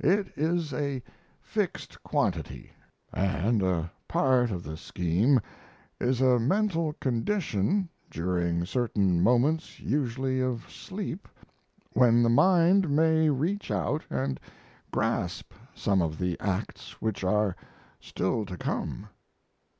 It 0.00 0.32
is 0.36 0.72
a 0.72 1.00
fixed 1.40 2.02
quantity, 2.02 2.72
and 3.12 3.62
a 3.62 3.92
part 4.08 4.50
of 4.50 4.64
the 4.64 4.76
scheme 4.76 5.40
is 6.00 6.20
a 6.20 6.40
mental 6.40 6.94
condition 6.94 7.88
during 8.10 8.64
certain 8.64 9.22
moments 9.22 9.78
usually 9.78 10.40
of 10.40 10.68
sleep 10.68 11.28
when 11.92 12.24
the 12.24 12.28
mind 12.28 12.90
may 12.90 13.30
reach 13.30 13.70
out 13.70 14.02
and 14.10 14.40
grasp 14.90 15.52
some 15.72 16.02
of 16.02 16.18
the 16.18 16.36
acts 16.40 17.00
which 17.00 17.22
are 17.22 17.54
still 18.00 18.44
to 18.44 18.56
come." 18.56 19.06